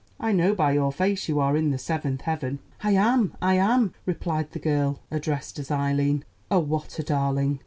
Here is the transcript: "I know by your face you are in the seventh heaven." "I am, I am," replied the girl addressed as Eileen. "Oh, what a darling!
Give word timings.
"I 0.19 0.31
know 0.31 0.55
by 0.55 0.71
your 0.71 0.91
face 0.91 1.29
you 1.29 1.39
are 1.39 1.55
in 1.55 1.69
the 1.69 1.77
seventh 1.77 2.21
heaven." 2.21 2.57
"I 2.81 2.93
am, 2.93 3.37
I 3.39 3.53
am," 3.57 3.93
replied 4.07 4.49
the 4.49 4.57
girl 4.57 4.99
addressed 5.11 5.59
as 5.59 5.69
Eileen. 5.69 6.25
"Oh, 6.49 6.57
what 6.57 6.97
a 6.97 7.03
darling! 7.03 7.59